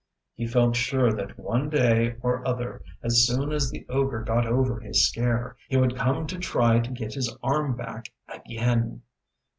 He 0.33 0.47
felt 0.47 0.75
sure 0.75 1.13
that 1.13 1.37
one 1.37 1.69
day 1.69 2.15
or 2.21 2.43
other, 2.47 2.81
as 3.03 3.27
soon 3.27 3.51
as 3.51 3.69
the 3.69 3.85
ogre 3.87 4.23
got 4.23 4.47
over 4.47 4.79
his 4.79 5.07
scare, 5.07 5.55
he 5.69 5.77
would 5.77 5.95
come 5.95 6.25
to 6.25 6.39
try 6.39 6.79
to 6.79 6.89
get 6.89 7.13
his 7.13 7.37
arm 7.43 7.75
back 7.77 8.11
again. 8.27 9.03